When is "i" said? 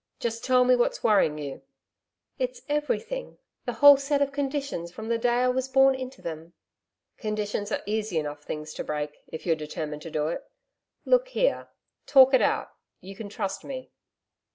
5.43-5.47